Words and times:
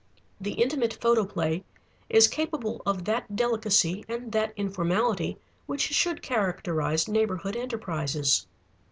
The 0.39 0.53
Intimate 0.53 0.95
Photoplay 0.99 1.63
is 2.09 2.27
capable 2.27 2.81
of 2.87 3.05
that 3.05 3.35
delicacy 3.35 4.03
and 4.09 4.31
that 4.31 4.51
informality 4.57 5.37
which 5.67 5.81
should 5.93 6.23
characterize 6.23 7.07
neighborhood 7.07 7.55
enterprises. 7.55 8.47